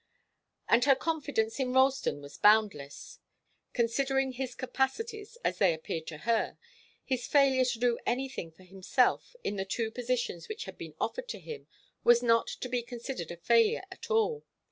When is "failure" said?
7.27-7.65, 13.37-13.83